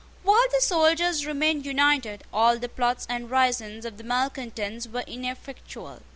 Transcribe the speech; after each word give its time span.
While 0.23 0.47
the 0.51 0.61
soldiers 0.61 1.27
remained 1.27 1.63
united, 1.63 2.23
all 2.33 2.57
the 2.57 2.67
plots 2.67 3.05
and 3.07 3.29
risings 3.29 3.85
of 3.85 3.97
the 3.99 4.03
malecontents 4.03 4.87
were 4.87 5.03
ineffectual. 5.05 6.01